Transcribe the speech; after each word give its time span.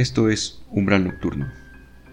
Esto 0.00 0.30
es 0.30 0.62
Umbral 0.70 1.04
Nocturno, 1.04 1.52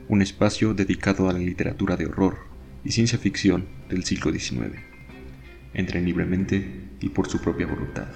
un 0.09 0.21
espacio 0.21 0.73
dedicado 0.73 1.29
a 1.29 1.31
la 1.31 1.39
literatura 1.39 1.95
de 1.95 2.05
horror 2.05 2.39
y 2.83 2.91
ciencia 2.91 3.17
ficción 3.17 3.65
del 3.87 4.03
siglo 4.03 4.29
XIX. 4.29 4.75
Entren 5.73 6.03
libremente 6.03 6.89
y 6.99 7.07
por 7.07 7.29
su 7.29 7.39
propia 7.39 7.65
voluntad. 7.65 8.09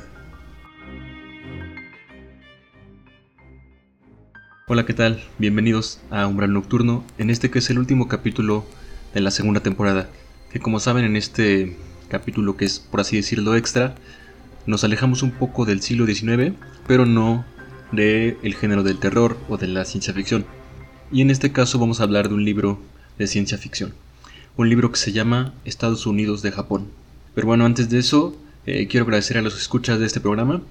Hola, 4.68 4.86
¿qué 4.86 4.94
tal? 4.94 5.24
Bienvenidos 5.38 6.02
a 6.10 6.28
Umbral 6.28 6.52
Nocturno, 6.52 7.06
en 7.18 7.30
este 7.30 7.50
que 7.50 7.60
es 7.60 7.70
el 7.70 7.80
último 7.80 8.10
capítulo 8.10 8.66
de 9.14 9.22
la 9.22 9.32
segunda 9.32 9.64
temporada, 9.64 10.10
que 10.52 10.60
como 10.60 10.82
saben 10.82 11.06
en 11.06 11.16
este 11.16 11.78
capítulo 12.10 12.58
que 12.58 12.66
es 12.66 12.82
por 12.82 13.00
así 13.00 13.16
decirlo 13.16 13.56
extra, 13.56 13.96
nos 14.66 14.84
alejamos 14.84 15.24
un 15.24 15.32
poco 15.32 15.64
del 15.64 15.82
siglo 15.82 16.06
XIX, 16.06 16.56
pero 16.88 17.06
no 17.06 17.46
del 17.92 18.38
el 18.44 18.56
género 18.56 18.84
del 18.84 19.00
terror 19.00 19.38
o 19.50 19.58
de 19.58 19.68
la 19.68 19.86
ciencia 19.86 20.14
ficción. 20.14 20.46
Y 21.12 21.22
en 21.22 21.30
este 21.30 21.52
caso 21.52 21.80
vamos 21.80 22.00
a 22.00 22.04
hablar 22.04 22.30
de 22.30 22.36
un 22.36 22.46
libro 22.46 22.80
de 23.18 23.28
ciencia 23.28 23.58
ficción. 23.58 23.94
Un 24.58 24.70
libro 24.70 24.92
que 24.92 24.98
se 24.98 25.12
llama 25.12 25.54
Estados 25.66 26.06
Unidos 26.06 26.42
de 26.42 26.52
Japón. 26.52 26.88
Pero 27.36 27.48
bueno, 27.48 27.66
antes 27.66 27.90
de 27.90 28.00
eso, 28.00 28.36
eh, 28.66 28.88
quiero 28.88 29.06
agradecer 29.06 29.38
a 29.38 29.42
los 29.42 29.60
escuchas 29.60 30.00
de 30.00 30.06
este 30.06 30.20
programa, 30.20 30.62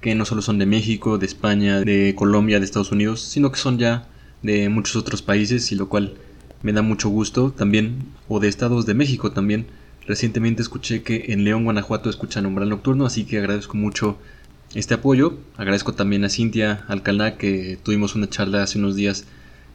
que 0.00 0.14
no 0.14 0.24
solo 0.24 0.42
son 0.42 0.58
de 0.58 0.66
México, 0.66 1.18
de 1.18 1.26
España, 1.26 1.80
de 1.80 2.14
Colombia, 2.16 2.58
de 2.58 2.64
Estados 2.64 2.92
Unidos, 2.92 3.20
sino 3.20 3.50
que 3.52 3.58
son 3.58 3.78
ya 3.78 4.08
de 4.42 4.68
muchos 4.68 4.96
otros 4.96 5.22
países 5.22 5.70
y 5.72 5.76
lo 5.76 5.88
cual 5.88 6.14
me 6.62 6.72
da 6.72 6.82
mucho 6.82 7.08
gusto 7.08 7.52
también, 7.52 8.04
o 8.28 8.40
de 8.40 8.48
estados 8.48 8.86
de 8.86 8.94
México 8.94 9.32
también. 9.32 9.66
Recientemente 10.06 10.62
escuché 10.62 11.02
que 11.02 11.26
en 11.28 11.44
León, 11.44 11.64
Guanajuato 11.64 12.10
escuchan 12.10 12.46
Umbral 12.46 12.68
Nocturno, 12.68 13.06
así 13.06 13.24
que 13.24 13.38
agradezco 13.38 13.76
mucho 13.76 14.18
este 14.74 14.94
apoyo. 14.94 15.38
Agradezco 15.56 15.94
también 15.94 16.24
a 16.24 16.28
Cintia 16.28 16.84
Alcalá 16.88 17.36
que 17.36 17.78
tuvimos 17.82 18.14
una 18.14 18.28
charla 18.28 18.62
hace 18.62 18.78
unos 18.78 18.96
días 18.96 19.24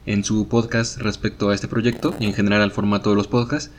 en 0.06 0.24
su 0.24 0.48
podcast 0.48 0.98
respecto 1.00 1.50
a 1.50 1.56
este 1.56 1.68
proyecto 1.68 2.16
y 2.20 2.26
en 2.26 2.34
general 2.34 2.62
al 2.62 2.72
formato 2.72 3.10
de 3.10 3.16
los 3.16 3.28
podcasts. 3.28 3.72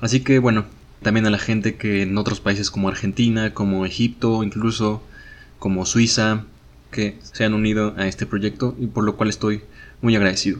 Así 0.00 0.20
que 0.20 0.38
bueno, 0.38 0.66
también 1.02 1.26
a 1.26 1.30
la 1.30 1.38
gente 1.38 1.76
que 1.76 2.02
en 2.02 2.16
otros 2.18 2.40
países 2.40 2.70
como 2.70 2.88
Argentina, 2.88 3.52
como 3.52 3.84
Egipto, 3.84 4.42
incluso 4.42 5.02
como 5.58 5.86
Suiza, 5.86 6.44
que 6.90 7.18
se 7.20 7.44
han 7.44 7.54
unido 7.54 7.94
a 7.96 8.06
este 8.06 8.26
proyecto 8.26 8.74
y 8.78 8.86
por 8.86 9.04
lo 9.04 9.16
cual 9.16 9.28
estoy 9.28 9.62
muy 10.00 10.16
agradecido. 10.16 10.58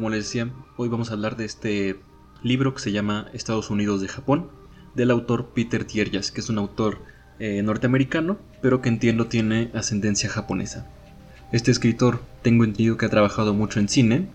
Como 0.00 0.08
les 0.08 0.24
decía, 0.24 0.48
hoy 0.78 0.88
vamos 0.88 1.10
a 1.10 1.12
hablar 1.12 1.36
de 1.36 1.44
este 1.44 2.00
libro 2.42 2.72
que 2.72 2.80
se 2.80 2.90
llama 2.90 3.28
Estados 3.34 3.68
Unidos 3.68 4.00
de 4.00 4.08
Japón, 4.08 4.48
del 4.94 5.10
autor 5.10 5.50
Peter 5.54 5.84
Tierjas, 5.84 6.32
que 6.32 6.40
es 6.40 6.48
un 6.48 6.56
autor 6.56 7.02
eh, 7.38 7.60
norteamericano, 7.62 8.38
pero 8.62 8.80
que 8.80 8.88
entiendo 8.88 9.26
tiene 9.26 9.70
ascendencia 9.74 10.30
japonesa. 10.30 10.86
Este 11.52 11.70
escritor 11.70 12.22
tengo 12.40 12.64
entendido 12.64 12.96
que 12.96 13.04
ha 13.04 13.10
trabajado 13.10 13.52
mucho 13.52 13.78
en 13.78 13.90
cine, 13.90 14.26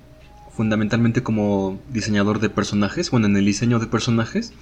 fundamentalmente 0.52 1.24
como 1.24 1.82
diseñador 1.90 2.40
de 2.42 2.52
personajes, 2.52 3.10
bueno, 3.10 3.26
en 3.26 3.36
el 3.36 3.46
diseño 3.46 3.80
de 3.80 3.88
personajes, 3.88 4.54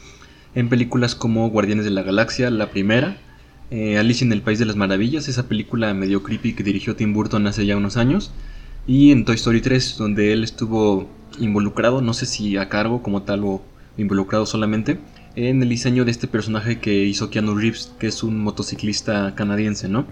en 0.55 0.69
películas 0.69 1.15
como 1.15 1.49
Guardianes 1.49 1.83
de 1.83 1.91
la 1.91 2.03
Galaxia, 2.03 2.49
la 2.49 2.71
primera, 2.71 3.17
eh, 3.71 3.97
Alice 3.97 4.23
en 4.23 4.31
el 4.31 4.41
País 4.41 4.57
de 4.57 4.67
las 4.67 4.77
Maravillas, 4.77 5.27
esa 5.27 5.49
película 5.49 5.93
medio 5.93 6.23
creepy 6.23 6.53
que 6.53 6.63
dirigió 6.63 6.95
Tim 6.95 7.11
Burton 7.11 7.45
hace 7.45 7.65
ya 7.65 7.75
unos 7.75 7.97
años, 7.97 8.31
y 8.85 9.11
en 9.11 9.25
Toy 9.25 9.35
Story 9.35 9.61
3, 9.61 9.97
donde 9.97 10.33
él 10.33 10.43
estuvo 10.43 11.07
involucrado, 11.39 12.01
no 12.01 12.13
sé 12.13 12.25
si 12.25 12.57
a 12.57 12.69
cargo 12.69 13.01
como 13.01 13.23
tal 13.23 13.43
o 13.43 13.61
involucrado 13.97 14.45
solamente, 14.45 14.99
en 15.35 15.61
el 15.63 15.69
diseño 15.69 16.05
de 16.05 16.11
este 16.11 16.27
personaje 16.27 16.79
que 16.79 17.05
hizo 17.05 17.29
Keanu 17.29 17.55
Reeves, 17.55 17.93
que 17.99 18.07
es 18.07 18.23
un 18.23 18.39
motociclista 18.39 19.33
canadiense, 19.35 19.87
¿no? 19.87 20.05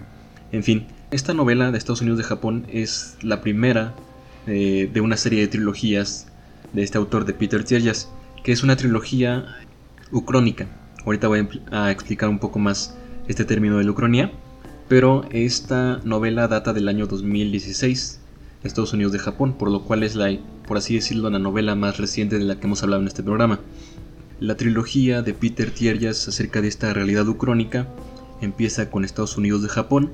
En 0.50 0.62
fin, 0.62 0.86
esta 1.10 1.34
novela 1.34 1.70
de 1.70 1.78
Estados 1.78 2.00
Unidos 2.00 2.18
de 2.18 2.24
Japón 2.24 2.66
es 2.72 3.16
la 3.22 3.40
primera 3.40 3.94
eh, 4.46 4.90
de 4.92 5.00
una 5.00 5.16
serie 5.16 5.40
de 5.40 5.48
trilogías 5.48 6.26
de 6.72 6.82
este 6.82 6.98
autor 6.98 7.24
de 7.24 7.34
Peter 7.34 7.64
Tierjas, 7.64 8.08
que 8.42 8.52
es 8.52 8.62
una 8.62 8.76
trilogía 8.76 9.46
ucrónica. 10.10 10.66
Ahorita 11.04 11.28
voy 11.28 11.48
a 11.70 11.90
explicar 11.90 12.28
un 12.28 12.38
poco 12.38 12.58
más 12.58 12.96
este 13.28 13.44
término 13.44 13.78
de 13.78 13.84
la 13.84 13.90
ucronía, 13.90 14.32
pero 14.88 15.24
esta 15.30 16.00
novela 16.04 16.48
data 16.48 16.72
del 16.72 16.88
año 16.88 17.06
2016 17.06 18.21
Estados 18.64 18.92
Unidos 18.92 19.12
de 19.12 19.18
Japón, 19.18 19.54
por 19.58 19.70
lo 19.70 19.82
cual 19.82 20.02
es 20.02 20.14
la, 20.14 20.36
por 20.66 20.76
así 20.76 20.94
decirlo, 20.94 21.30
la 21.30 21.38
novela 21.38 21.74
más 21.74 21.98
reciente 21.98 22.38
de 22.38 22.44
la 22.44 22.56
que 22.56 22.66
hemos 22.66 22.82
hablado 22.82 23.02
en 23.02 23.08
este 23.08 23.22
programa. 23.22 23.60
La 24.40 24.56
trilogía 24.56 25.22
de 25.22 25.34
Peter 25.34 25.70
Tierjas 25.70 26.28
acerca 26.28 26.60
de 26.60 26.68
esta 26.68 26.92
realidad 26.92 27.28
ucrónica 27.28 27.88
empieza 28.40 28.90
con 28.90 29.04
Estados 29.04 29.36
Unidos 29.36 29.62
de 29.62 29.68
Japón 29.68 30.12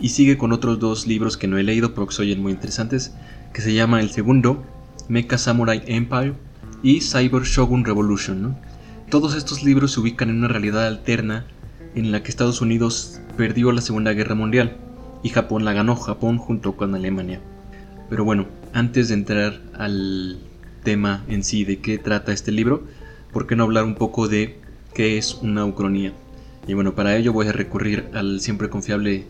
y 0.00 0.10
sigue 0.10 0.38
con 0.38 0.52
otros 0.52 0.78
dos 0.78 1.06
libros 1.06 1.36
que 1.36 1.46
no 1.46 1.58
he 1.58 1.62
leído 1.62 1.94
pero 1.94 2.06
que 2.06 2.14
se 2.14 2.22
oyen 2.22 2.42
muy 2.42 2.52
interesantes, 2.52 3.14
que 3.52 3.62
se 3.62 3.74
llama 3.74 4.00
el 4.00 4.10
segundo, 4.10 4.64
Mecha 5.08 5.38
Samurai 5.38 5.82
Empire 5.86 6.34
y 6.82 7.00
Cyber 7.00 7.42
Shogun 7.42 7.84
Revolution. 7.84 8.56
Todos 9.10 9.34
estos 9.34 9.62
libros 9.62 9.92
se 9.92 10.00
ubican 10.00 10.30
en 10.30 10.38
una 10.38 10.48
realidad 10.48 10.86
alterna 10.86 11.46
en 11.94 12.10
la 12.10 12.22
que 12.22 12.30
Estados 12.30 12.60
Unidos 12.60 13.20
perdió 13.36 13.70
la 13.72 13.80
Segunda 13.80 14.12
Guerra 14.12 14.34
Mundial 14.34 14.76
y 15.22 15.28
Japón 15.28 15.64
la 15.64 15.72
ganó, 15.72 15.96
Japón 15.96 16.38
junto 16.38 16.76
con 16.76 16.94
Alemania. 16.94 17.40
Pero 18.08 18.24
bueno, 18.24 18.46
antes 18.72 19.08
de 19.08 19.14
entrar 19.14 19.60
al 19.74 20.38
tema 20.82 21.24
en 21.28 21.42
sí 21.42 21.64
de 21.64 21.78
qué 21.78 21.98
trata 21.98 22.32
este 22.32 22.52
libro, 22.52 22.86
¿por 23.32 23.46
qué 23.46 23.56
no 23.56 23.64
hablar 23.64 23.84
un 23.84 23.94
poco 23.94 24.28
de 24.28 24.58
qué 24.94 25.18
es 25.18 25.34
una 25.34 25.64
ucronía? 25.64 26.12
Y 26.66 26.74
bueno, 26.74 26.94
para 26.94 27.16
ello 27.16 27.32
voy 27.32 27.48
a 27.48 27.52
recurrir 27.52 28.06
al 28.14 28.40
siempre 28.40 28.68
confiable 28.68 29.24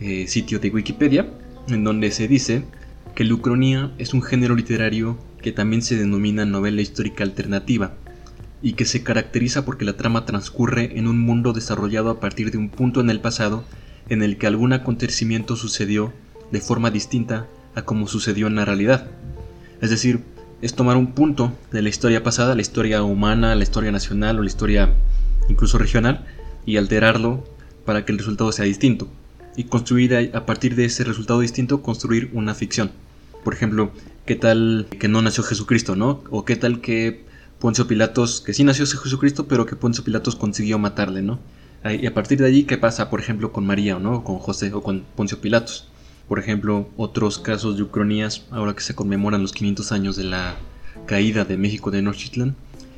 eh, 0.00 0.26
sitio 0.26 0.58
de 0.58 0.70
Wikipedia, 0.70 1.28
en 1.68 1.84
donde 1.84 2.10
se 2.10 2.28
dice 2.28 2.64
que 3.14 3.24
la 3.24 3.34
ucronía 3.34 3.92
es 3.98 4.12
un 4.12 4.22
género 4.22 4.54
literario 4.54 5.18
que 5.40 5.52
también 5.52 5.82
se 5.82 5.96
denomina 5.96 6.44
novela 6.44 6.80
histórica 6.80 7.22
alternativa 7.22 7.94
y 8.62 8.72
que 8.72 8.86
se 8.86 9.02
caracteriza 9.02 9.64
porque 9.64 9.84
la 9.84 9.96
trama 9.96 10.24
transcurre 10.24 10.98
en 10.98 11.06
un 11.06 11.20
mundo 11.20 11.52
desarrollado 11.52 12.10
a 12.10 12.18
partir 12.18 12.50
de 12.50 12.58
un 12.58 12.70
punto 12.70 13.00
en 13.00 13.10
el 13.10 13.20
pasado 13.20 13.64
en 14.08 14.22
el 14.22 14.38
que 14.38 14.46
algún 14.46 14.72
acontecimiento 14.72 15.54
sucedió 15.54 16.12
de 16.50 16.60
forma 16.60 16.90
distinta 16.90 17.46
a 17.74 17.82
como 17.82 18.06
sucedió 18.06 18.46
en 18.46 18.56
la 18.56 18.64
realidad. 18.64 19.06
Es 19.80 19.90
decir, 19.90 20.20
es 20.62 20.74
tomar 20.74 20.96
un 20.96 21.12
punto 21.12 21.52
de 21.72 21.82
la 21.82 21.88
historia 21.88 22.22
pasada, 22.22 22.54
la 22.54 22.62
historia 22.62 23.02
humana, 23.02 23.54
la 23.54 23.62
historia 23.62 23.92
nacional 23.92 24.38
o 24.38 24.42
la 24.42 24.48
historia 24.48 24.94
incluso 25.48 25.78
regional, 25.78 26.24
y 26.64 26.78
alterarlo 26.78 27.44
para 27.84 28.04
que 28.04 28.12
el 28.12 28.18
resultado 28.18 28.50
sea 28.52 28.64
distinto. 28.64 29.08
Y 29.56 29.64
construir 29.64 30.32
a 30.34 30.46
partir 30.46 30.74
de 30.74 30.86
ese 30.86 31.04
resultado 31.04 31.40
distinto, 31.40 31.82
construir 31.82 32.30
una 32.32 32.54
ficción. 32.54 32.90
Por 33.44 33.54
ejemplo, 33.54 33.92
¿qué 34.24 34.36
tal 34.36 34.86
que 34.98 35.06
no 35.06 35.20
nació 35.20 35.44
Jesucristo, 35.44 35.96
no? 35.96 36.24
O 36.30 36.44
qué 36.44 36.56
tal 36.56 36.80
que 36.80 37.24
Poncio 37.58 37.86
Pilatos, 37.86 38.40
que 38.40 38.54
sí 38.54 38.64
nació 38.64 38.86
Jesucristo, 38.86 39.46
pero 39.46 39.66
que 39.66 39.76
Poncio 39.76 40.02
Pilatos 40.02 40.34
consiguió 40.34 40.78
matarle, 40.78 41.22
¿no? 41.22 41.38
Y 41.84 42.06
a 42.06 42.14
partir 42.14 42.38
de 42.38 42.46
allí, 42.46 42.64
¿qué 42.64 42.78
pasa, 42.78 43.10
por 43.10 43.20
ejemplo, 43.20 43.52
con 43.52 43.66
María, 43.66 43.98
¿no? 43.98 44.16
O 44.16 44.24
con 44.24 44.38
José, 44.38 44.72
o 44.72 44.82
con 44.82 45.04
Poncio 45.14 45.40
Pilatos. 45.40 45.88
Por 46.28 46.38
ejemplo, 46.38 46.88
otros 46.96 47.38
casos 47.38 47.76
de 47.76 47.82
ucronías, 47.82 48.46
ahora 48.50 48.74
que 48.74 48.82
se 48.82 48.94
conmemoran 48.94 49.42
los 49.42 49.52
500 49.52 49.92
años 49.92 50.16
de 50.16 50.24
la 50.24 50.56
caída 51.06 51.44
de 51.44 51.56
México 51.56 51.90
de 51.90 52.02
Nochitlán, 52.02 52.56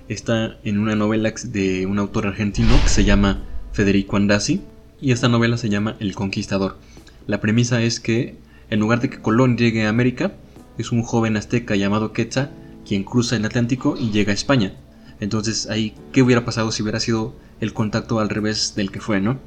está 0.08 0.58
en 0.62 0.78
una 0.78 0.94
novela 0.94 1.32
de 1.44 1.86
un 1.86 1.98
autor 1.98 2.28
argentino 2.28 2.72
que 2.82 2.88
se 2.88 3.04
llama 3.04 3.42
Federico 3.72 4.16
Andasi, 4.16 4.60
y 5.00 5.12
esta 5.12 5.28
novela 5.28 5.56
se 5.56 5.68
llama 5.68 5.96
El 5.98 6.14
Conquistador. 6.14 6.78
La 7.26 7.40
premisa 7.40 7.82
es 7.82 7.98
que, 7.98 8.36
en 8.70 8.78
lugar 8.80 9.00
de 9.00 9.10
que 9.10 9.20
Colón 9.20 9.56
llegue 9.56 9.86
a 9.86 9.88
América, 9.88 10.32
es 10.78 10.92
un 10.92 11.02
joven 11.02 11.36
azteca 11.36 11.74
llamado 11.74 12.12
Quetzal 12.12 12.50
quien 12.86 13.02
cruza 13.02 13.36
el 13.36 13.44
Atlántico 13.44 13.96
y 13.98 14.10
llega 14.10 14.30
a 14.30 14.34
España. 14.34 14.74
Entonces, 15.18 15.68
ahí, 15.68 15.94
¿qué 16.12 16.22
hubiera 16.22 16.44
pasado 16.44 16.70
si 16.70 16.82
hubiera 16.82 17.00
sido 17.00 17.34
el 17.60 17.72
contacto 17.72 18.20
al 18.20 18.28
revés 18.28 18.74
del 18.76 18.92
que 18.92 19.00
fue, 19.00 19.20
no? 19.20 19.38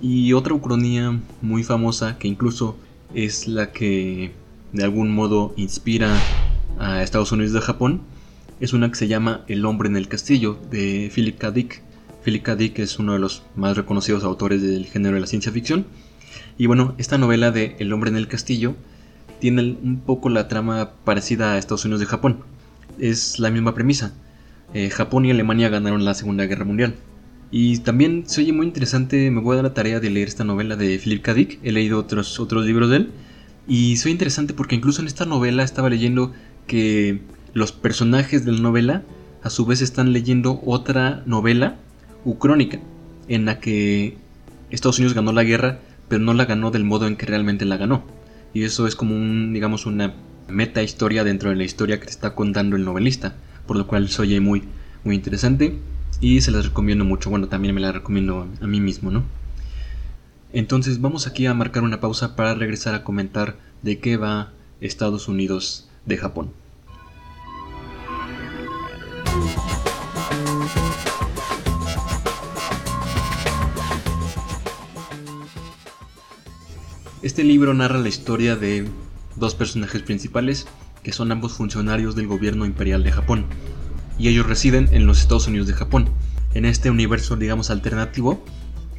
Y 0.00 0.32
otra 0.32 0.54
ucronía 0.54 1.18
muy 1.42 1.64
famosa 1.64 2.18
que 2.18 2.28
incluso 2.28 2.76
es 3.14 3.48
la 3.48 3.72
que 3.72 4.32
de 4.72 4.84
algún 4.84 5.10
modo 5.10 5.54
inspira 5.56 6.14
a 6.78 7.02
Estados 7.02 7.32
Unidos 7.32 7.52
de 7.52 7.60
Japón. 7.60 8.02
Es 8.60 8.72
una 8.72 8.88
que 8.88 8.96
se 8.96 9.08
llama 9.08 9.44
El 9.48 9.64
hombre 9.64 9.88
en 9.88 9.96
el 9.96 10.08
castillo 10.08 10.58
de 10.70 11.10
Philip 11.14 11.38
K. 11.38 11.50
Dick. 11.50 11.82
Philip 12.24 12.42
K. 12.42 12.56
Dick 12.56 12.78
es 12.80 12.98
uno 12.98 13.12
de 13.12 13.18
los 13.18 13.42
más 13.56 13.76
reconocidos 13.76 14.24
autores 14.24 14.62
del 14.62 14.86
género 14.86 15.14
de 15.14 15.20
la 15.20 15.26
ciencia 15.26 15.52
ficción. 15.52 15.86
Y 16.58 16.66
bueno, 16.66 16.94
esta 16.98 17.18
novela 17.18 17.50
de 17.50 17.76
El 17.78 17.92
hombre 17.92 18.10
en 18.10 18.16
el 18.16 18.28
castillo 18.28 18.74
tiene 19.40 19.78
un 19.82 20.00
poco 20.04 20.28
la 20.28 20.48
trama 20.48 20.90
parecida 21.04 21.52
a 21.52 21.58
Estados 21.58 21.84
Unidos 21.84 22.00
de 22.00 22.06
Japón. 22.06 22.40
Es 22.98 23.38
la 23.38 23.50
misma 23.50 23.74
premisa. 23.74 24.12
Eh, 24.74 24.90
Japón 24.90 25.24
y 25.24 25.30
Alemania 25.30 25.68
ganaron 25.68 26.04
la 26.04 26.14
Segunda 26.14 26.44
Guerra 26.46 26.64
Mundial. 26.64 26.96
Y 27.50 27.78
también 27.78 28.24
se 28.26 28.42
oye 28.42 28.52
muy 28.52 28.66
interesante, 28.66 29.30
me 29.30 29.40
voy 29.40 29.54
a 29.54 29.56
dar 29.56 29.64
la 29.64 29.74
tarea 29.74 30.00
de 30.00 30.10
leer 30.10 30.28
esta 30.28 30.44
novela 30.44 30.76
de 30.76 30.98
Philip 30.98 31.22
K. 31.22 31.34
Dick, 31.34 31.58
he 31.62 31.72
leído 31.72 31.98
otros, 31.98 32.38
otros 32.40 32.66
libros 32.66 32.90
de 32.90 32.96
él, 32.96 33.10
y 33.66 33.96
soy 33.96 34.12
interesante 34.12 34.52
porque 34.52 34.74
incluso 34.76 35.00
en 35.00 35.06
esta 35.06 35.24
novela 35.24 35.62
estaba 35.62 35.88
leyendo 35.88 36.32
que 36.66 37.22
los 37.54 37.72
personajes 37.72 38.44
de 38.44 38.52
la 38.52 38.60
novela 38.60 39.02
a 39.42 39.50
su 39.50 39.64
vez 39.64 39.80
están 39.80 40.12
leyendo 40.12 40.60
otra 40.64 41.22
novela 41.24 41.76
ucrónica 42.24 42.80
en 43.28 43.46
la 43.46 43.60
que 43.60 44.16
Estados 44.70 44.98
Unidos 44.98 45.14
ganó 45.14 45.32
la 45.32 45.44
guerra, 45.44 45.80
pero 46.08 46.22
no 46.22 46.34
la 46.34 46.44
ganó 46.44 46.70
del 46.70 46.84
modo 46.84 47.06
en 47.06 47.16
que 47.16 47.26
realmente 47.26 47.64
la 47.64 47.76
ganó. 47.78 48.04
Y 48.52 48.64
eso 48.64 48.86
es 48.86 48.94
como 48.94 49.14
digamos, 49.52 49.86
una 49.86 50.14
meta 50.48 50.82
historia 50.82 51.24
dentro 51.24 51.50
de 51.50 51.56
la 51.56 51.64
historia 51.64 52.00
que 52.00 52.08
está 52.08 52.34
contando 52.34 52.76
el 52.76 52.84
novelista, 52.84 53.36
por 53.66 53.76
lo 53.76 53.86
cual 53.86 54.08
se 54.08 54.22
oye 54.22 54.40
muy, 54.40 54.64
muy 55.04 55.14
interesante 55.14 55.78
y 56.20 56.40
se 56.40 56.50
las 56.50 56.66
recomiendo 56.66 57.04
mucho. 57.04 57.30
Bueno, 57.30 57.48
también 57.48 57.74
me 57.74 57.80
la 57.80 57.92
recomiendo 57.92 58.46
a 58.60 58.66
mí 58.66 58.80
mismo, 58.80 59.10
¿no? 59.10 59.24
Entonces 60.52 61.00
vamos 61.00 61.26
aquí 61.26 61.46
a 61.46 61.54
marcar 61.54 61.82
una 61.82 62.00
pausa 62.00 62.34
para 62.34 62.54
regresar 62.54 62.94
a 62.94 63.04
comentar 63.04 63.56
de 63.82 63.98
qué 63.98 64.16
va 64.16 64.52
Estados 64.80 65.28
Unidos 65.28 65.88
de 66.06 66.16
Japón. 66.16 66.50
Este 77.20 77.44
libro 77.44 77.74
narra 77.74 77.98
la 77.98 78.08
historia 78.08 78.56
de 78.56 78.88
dos 79.36 79.54
personajes 79.54 80.02
principales 80.02 80.66
que 81.02 81.12
son 81.12 81.30
ambos 81.30 81.52
funcionarios 81.52 82.16
del 82.16 82.26
gobierno 82.26 82.64
imperial 82.64 83.04
de 83.04 83.12
Japón 83.12 83.44
y 84.18 84.28
ellos 84.28 84.46
residen 84.46 84.88
en 84.92 85.06
los 85.06 85.20
Estados 85.20 85.46
Unidos 85.46 85.66
de 85.66 85.74
Japón. 85.74 86.10
En 86.54 86.64
este 86.64 86.90
universo 86.90 87.36
digamos 87.36 87.70
alternativo, 87.70 88.44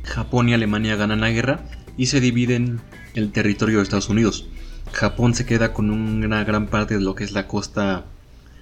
Japón 0.04 0.50
y 0.50 0.54
Alemania 0.54 0.96
ganan 0.96 1.22
la 1.22 1.30
guerra 1.30 1.66
y 1.98 2.08
se 2.08 2.22
dividen 2.22 2.80
el 3.14 3.32
territorio 3.32 3.78
de 3.78 3.84
Estados 3.84 4.10
Unidos. 4.10 4.48
Japón 4.92 5.36
se 5.36 5.46
queda 5.46 5.74
con 5.74 5.92
una 5.92 6.44
gran 6.44 6.68
parte 6.68 6.96
de 6.96 7.02
lo 7.02 7.16
que 7.16 7.24
es 7.24 7.32
la 7.32 7.48
costa 7.48 8.06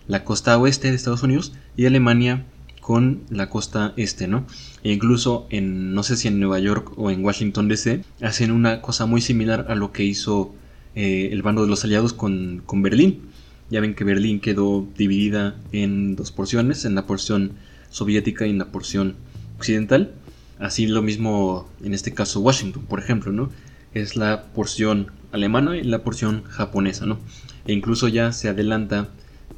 la 0.08 0.24
costa 0.24 0.58
oeste 0.58 0.90
de 0.90 0.96
Estados 0.96 1.24
Unidos 1.24 1.54
y 1.76 1.86
Alemania 1.86 2.46
con 2.82 3.24
la 3.30 3.50
costa 3.50 3.94
este, 3.98 4.28
¿no? 4.28 4.46
E 4.84 4.94
incluso 4.94 5.46
en, 5.50 5.94
no 5.94 6.04
sé 6.04 6.16
si 6.16 6.30
en 6.30 6.40
Nueva 6.40 6.60
York 6.60 6.94
o 6.96 7.12
en 7.12 7.24
Washington 7.24 7.68
DC, 7.68 8.04
hacen 8.22 8.52
una 8.52 8.82
cosa 8.82 9.06
muy 9.06 9.20
similar 9.20 9.66
a 9.68 9.76
lo 9.76 9.92
que 9.92 10.06
hizo 10.06 10.56
eh, 10.96 11.30
el 11.34 11.42
bando 11.42 11.64
de 11.64 11.68
los 11.68 11.84
aliados 11.84 12.14
con, 12.14 12.64
con 12.66 12.82
Berlín. 12.82 13.24
Ya 13.70 13.82
ven 13.82 13.96
que 13.96 14.04
Berlín 14.04 14.40
quedó 14.40 14.88
dividida 14.98 15.56
en 15.72 16.16
dos 16.16 16.32
porciones, 16.32 16.86
en 16.86 16.96
la 16.96 17.06
porción 17.06 17.54
soviética 17.90 18.48
y 18.48 18.52
en 18.52 18.60
la 18.60 18.72
porción 18.72 19.16
occidental. 19.58 20.14
Así 20.60 20.88
lo 20.88 21.02
mismo 21.02 21.70
en 21.84 21.94
este 21.94 22.14
caso 22.14 22.40
Washington, 22.40 22.86
por 22.88 23.00
ejemplo, 23.00 23.32
¿no? 23.32 23.50
Es 23.94 24.16
la 24.16 24.46
porción 24.54 25.12
alemana 25.32 25.76
y 25.78 25.84
la 25.84 26.04
porción 26.04 26.44
japonesa, 26.46 27.06
¿no? 27.06 27.20
E 27.66 27.74
incluso 27.74 28.08
ya 28.08 28.32
se 28.32 28.50
adelanta 28.50 29.10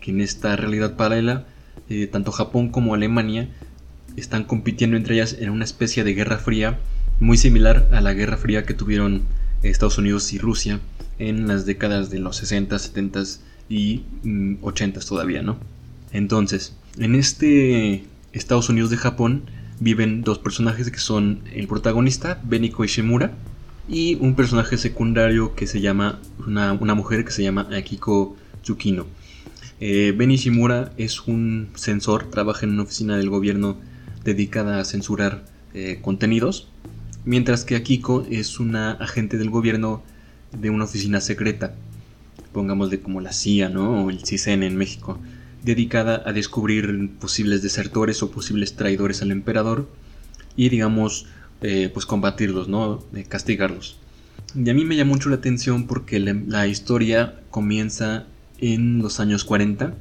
que 0.01 0.11
en 0.11 0.21
esta 0.21 0.55
realidad 0.55 0.95
paralela, 0.95 1.45
eh, 1.89 2.07
tanto 2.07 2.31
Japón 2.31 2.69
como 2.69 2.93
Alemania 2.93 3.49
están 4.17 4.43
compitiendo 4.43 4.97
entre 4.97 5.15
ellas 5.15 5.37
en 5.39 5.49
una 5.49 5.65
especie 5.65 6.03
de 6.03 6.13
guerra 6.13 6.37
fría 6.37 6.79
muy 7.19 7.37
similar 7.37 7.89
a 7.91 8.01
la 8.01 8.13
guerra 8.13 8.37
fría 8.37 8.63
que 8.63 8.73
tuvieron 8.73 9.23
Estados 9.61 9.97
Unidos 9.97 10.31
y 10.33 10.37
Rusia 10.37 10.79
en 11.19 11.47
las 11.47 11.65
décadas 11.65 12.09
de 12.09 12.19
los 12.19 12.37
60, 12.37 12.79
70 12.79 13.23
y 13.69 14.03
80 14.61 14.99
mm, 14.99 15.03
todavía, 15.03 15.41
¿no? 15.41 15.57
Entonces, 16.11 16.75
en 16.97 17.15
este 17.15 18.03
Estados 18.33 18.69
Unidos 18.69 18.89
de 18.89 18.97
Japón 18.97 19.43
viven 19.79 20.23
dos 20.23 20.39
personajes 20.39 20.89
que 20.91 20.99
son 20.99 21.41
el 21.53 21.67
protagonista, 21.67 22.41
Beniko 22.43 22.83
Ishimura, 22.83 23.31
y 23.87 24.15
un 24.15 24.35
personaje 24.35 24.77
secundario 24.77 25.55
que 25.55 25.67
se 25.67 25.81
llama, 25.81 26.19
una, 26.45 26.73
una 26.73 26.93
mujer 26.93 27.25
que 27.25 27.31
se 27.31 27.43
llama 27.43 27.67
Akiko 27.71 28.35
Tsukino. 28.61 29.05
Eh, 29.79 30.13
ben 30.15 30.31
Ishimura 30.31 30.91
es 30.97 31.27
un 31.27 31.69
censor, 31.75 32.29
trabaja 32.29 32.65
en 32.65 32.73
una 32.73 32.83
oficina 32.83 33.17
del 33.17 33.29
gobierno 33.29 33.77
dedicada 34.23 34.79
a 34.79 34.85
censurar 34.85 35.45
eh, 35.73 35.99
contenidos, 36.01 36.67
mientras 37.25 37.63
que 37.63 37.75
Akiko 37.75 38.25
es 38.29 38.59
una 38.59 38.91
agente 38.91 39.37
del 39.37 39.49
gobierno 39.49 40.03
de 40.51 40.69
una 40.69 40.83
oficina 40.83 41.21
secreta, 41.21 41.75
pongámosle 42.53 43.01
como 43.01 43.21
la 43.21 43.33
CIA, 43.33 43.69
¿no? 43.69 44.05
O 44.05 44.09
el 44.09 44.25
CISEN 44.25 44.63
en 44.63 44.75
México, 44.75 45.19
dedicada 45.63 46.23
a 46.25 46.33
descubrir 46.33 47.09
posibles 47.19 47.61
desertores 47.61 48.23
o 48.23 48.31
posibles 48.31 48.75
traidores 48.75 49.21
al 49.21 49.31
emperador 49.31 49.89
y, 50.55 50.69
digamos, 50.69 51.27
eh, 51.61 51.89
pues 51.93 52.05
combatirlos, 52.05 52.67
¿no? 52.67 53.03
castigarlos. 53.27 53.97
Y 54.55 54.69
a 54.69 54.73
mí 54.73 54.85
me 54.85 54.95
llama 54.95 55.13
mucho 55.13 55.29
la 55.29 55.35
atención 55.35 55.85
porque 55.85 56.19
la 56.19 56.67
historia 56.67 57.39
comienza 57.51 58.25
en 58.59 58.99
los 58.99 59.19
años 59.19 59.43
40, 59.43 59.93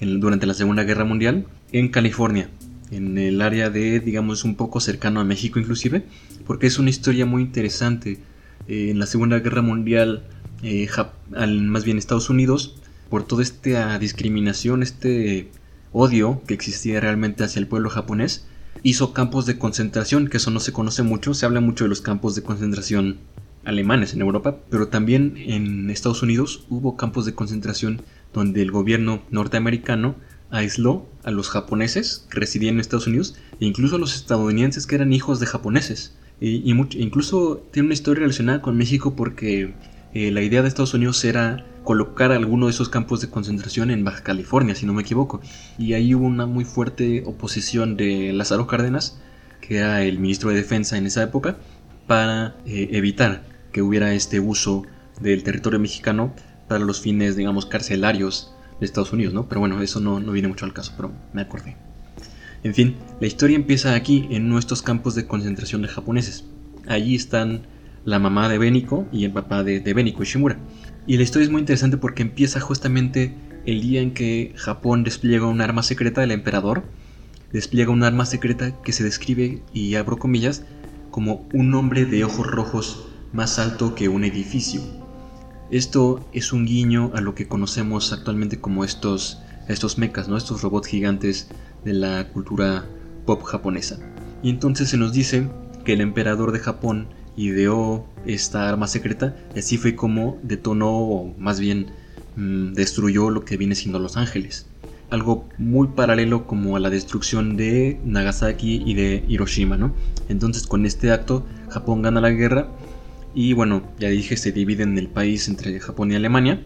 durante 0.00 0.46
la 0.46 0.54
Segunda 0.54 0.84
Guerra 0.84 1.04
Mundial, 1.04 1.46
en 1.72 1.88
California, 1.88 2.50
en 2.90 3.18
el 3.18 3.40
área 3.40 3.70
de, 3.70 4.00
digamos, 4.00 4.44
un 4.44 4.56
poco 4.56 4.80
cercano 4.80 5.20
a 5.20 5.24
México 5.24 5.58
inclusive, 5.58 6.04
porque 6.46 6.66
es 6.66 6.78
una 6.78 6.90
historia 6.90 7.26
muy 7.26 7.42
interesante. 7.42 8.18
Eh, 8.66 8.90
en 8.90 8.98
la 8.98 9.06
Segunda 9.06 9.38
Guerra 9.40 9.62
Mundial, 9.62 10.24
eh, 10.64 10.88
más 11.30 11.84
bien 11.84 11.98
Estados 11.98 12.30
Unidos, 12.30 12.76
por 13.10 13.24
toda 13.24 13.42
esta 13.42 13.98
discriminación, 13.98 14.82
este 14.82 15.50
odio 15.92 16.42
que 16.46 16.54
existía 16.54 17.00
realmente 17.00 17.44
hacia 17.44 17.60
el 17.60 17.68
pueblo 17.68 17.90
japonés, 17.90 18.46
hizo 18.82 19.12
campos 19.12 19.46
de 19.46 19.58
concentración, 19.58 20.28
que 20.28 20.38
eso 20.38 20.50
no 20.50 20.60
se 20.60 20.72
conoce 20.72 21.02
mucho, 21.02 21.34
se 21.34 21.46
habla 21.46 21.60
mucho 21.60 21.84
de 21.84 21.90
los 21.90 22.00
campos 22.00 22.34
de 22.34 22.42
concentración 22.42 23.18
alemanes 23.64 24.14
en 24.14 24.20
Europa, 24.20 24.58
pero 24.70 24.88
también 24.88 25.34
en 25.36 25.90
Estados 25.90 26.22
Unidos 26.22 26.66
hubo 26.68 26.96
campos 26.96 27.24
de 27.24 27.34
concentración 27.34 28.02
donde 28.32 28.62
el 28.62 28.70
gobierno 28.70 29.22
norteamericano 29.30 30.16
aisló 30.50 31.06
a 31.24 31.30
los 31.30 31.48
japoneses 31.48 32.26
que 32.30 32.40
residían 32.40 32.74
en 32.74 32.80
Estados 32.80 33.06
Unidos 33.06 33.36
e 33.60 33.66
incluso 33.66 33.96
a 33.96 33.98
los 33.98 34.14
estadounidenses 34.14 34.86
que 34.86 34.94
eran 34.94 35.12
hijos 35.12 35.40
de 35.40 35.46
japoneses. 35.46 36.16
Y, 36.40 36.70
incluso 36.70 37.64
tiene 37.70 37.86
una 37.86 37.94
historia 37.94 38.22
relacionada 38.22 38.60
con 38.60 38.76
México 38.76 39.14
porque 39.16 39.74
eh, 40.14 40.30
la 40.30 40.42
idea 40.42 40.62
de 40.62 40.68
Estados 40.68 40.94
Unidos 40.94 41.24
era 41.24 41.66
colocar 41.82 42.32
alguno 42.32 42.66
de 42.66 42.70
esos 42.70 42.88
campos 42.88 43.20
de 43.20 43.28
concentración 43.28 43.90
en 43.90 44.04
Baja 44.04 44.22
California, 44.22 44.74
si 44.74 44.86
no 44.86 44.94
me 44.94 45.02
equivoco. 45.02 45.40
Y 45.76 45.92
ahí 45.94 46.14
hubo 46.14 46.24
una 46.24 46.46
muy 46.46 46.64
fuerte 46.64 47.24
oposición 47.26 47.96
de 47.96 48.32
Lázaro 48.32 48.66
Cárdenas, 48.66 49.20
que 49.60 49.78
era 49.78 50.02
el 50.02 50.18
ministro 50.18 50.50
de 50.50 50.56
Defensa 50.56 50.96
en 50.96 51.06
esa 51.06 51.22
época, 51.22 51.56
para 52.06 52.56
eh, 52.64 52.88
evitar 52.92 53.44
que 53.72 53.82
hubiera 53.82 54.14
este 54.14 54.40
uso 54.40 54.84
del 55.20 55.42
territorio 55.42 55.80
mexicano 55.80 56.34
para 56.68 56.84
los 56.84 57.00
fines, 57.00 57.36
digamos, 57.36 57.66
carcelarios 57.66 58.54
de 58.80 58.86
Estados 58.86 59.12
Unidos, 59.12 59.34
¿no? 59.34 59.48
Pero 59.48 59.60
bueno, 59.60 59.82
eso 59.82 60.00
no, 60.00 60.20
no 60.20 60.32
viene 60.32 60.48
mucho 60.48 60.64
al 60.64 60.72
caso, 60.72 60.92
pero 60.96 61.12
me 61.32 61.42
acordé. 61.42 61.76
En 62.62 62.72
fin, 62.72 62.96
la 63.20 63.26
historia 63.26 63.56
empieza 63.56 63.94
aquí, 63.94 64.26
en 64.30 64.48
nuestros 64.48 64.80
campos 64.80 65.14
de 65.14 65.26
concentración 65.26 65.82
de 65.82 65.88
japoneses. 65.88 66.44
Allí 66.86 67.14
están 67.14 67.66
la 68.04 68.18
mamá 68.18 68.48
de 68.48 68.58
Beniko 68.58 69.06
y 69.12 69.24
el 69.24 69.32
papá 69.32 69.64
de, 69.64 69.80
de 69.80 69.94
Beniko 69.94 70.22
Ishimura. 70.22 70.58
Y 71.06 71.16
la 71.16 71.22
historia 71.22 71.44
es 71.44 71.50
muy 71.50 71.60
interesante 71.60 71.96
porque 71.96 72.22
empieza 72.22 72.60
justamente 72.60 73.34
el 73.66 73.80
día 73.80 74.00
en 74.00 74.12
que 74.12 74.52
Japón 74.56 75.04
despliega 75.04 75.46
un 75.46 75.60
arma 75.60 75.82
secreta 75.82 76.20
del 76.20 76.30
emperador. 76.30 76.84
Despliega 77.52 77.90
un 77.90 78.02
arma 78.02 78.26
secreta 78.26 78.72
que 78.82 78.92
se 78.92 79.04
describe, 79.04 79.62
y 79.72 79.94
abro 79.94 80.18
comillas, 80.18 80.64
como 81.10 81.46
un 81.52 81.74
hombre 81.74 82.04
de 82.04 82.24
ojos 82.24 82.46
rojos 82.46 83.08
más 83.32 83.58
alto 83.58 83.94
que 83.94 84.08
un 84.08 84.24
edificio. 84.24 84.80
Esto 85.70 86.28
es 86.32 86.52
un 86.52 86.66
guiño 86.66 87.10
a 87.14 87.20
lo 87.20 87.34
que 87.34 87.48
conocemos 87.48 88.12
actualmente 88.12 88.60
como 88.60 88.84
estos, 88.84 89.40
estos 89.68 89.98
mechas, 89.98 90.28
¿no? 90.28 90.36
estos 90.36 90.62
robots 90.62 90.88
gigantes 90.88 91.48
de 91.84 91.94
la 91.94 92.28
cultura 92.28 92.86
pop 93.24 93.42
japonesa. 93.44 93.98
Y 94.42 94.50
entonces 94.50 94.88
se 94.88 94.96
nos 94.96 95.12
dice 95.12 95.48
que 95.84 95.94
el 95.94 96.00
emperador 96.00 96.52
de 96.52 96.58
Japón 96.58 97.08
ideó 97.36 98.06
esta 98.26 98.68
arma 98.68 98.86
secreta 98.86 99.36
así 99.56 99.76
fue 99.76 99.94
como 99.94 100.38
detonó 100.42 100.90
o 100.90 101.34
más 101.38 101.60
bien 101.60 101.88
mm, 102.36 102.72
destruyó 102.72 103.30
lo 103.30 103.44
que 103.44 103.56
viene 103.56 103.74
siendo 103.74 103.98
Los 103.98 104.16
Ángeles. 104.16 104.66
Algo 105.10 105.48
muy 105.58 105.88
paralelo 105.88 106.46
como 106.46 106.76
a 106.76 106.80
la 106.80 106.90
destrucción 106.90 107.56
de 107.56 108.00
Nagasaki 108.04 108.82
y 108.84 108.94
de 108.94 109.24
Hiroshima, 109.28 109.76
¿no? 109.76 109.92
Entonces 110.28 110.66
con 110.66 110.86
este 110.86 111.12
acto 111.12 111.44
Japón 111.68 112.02
gana 112.02 112.20
la 112.20 112.30
guerra 112.30 112.68
y 113.34 113.52
bueno, 113.52 113.82
ya 113.98 114.08
dije, 114.08 114.36
se 114.36 114.52
divide 114.52 114.84
en 114.84 114.96
el 114.96 115.08
país 115.08 115.48
entre 115.48 115.80
Japón 115.80 116.12
y 116.12 116.14
Alemania. 116.14 116.62